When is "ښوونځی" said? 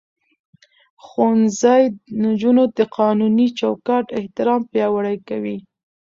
1.05-1.83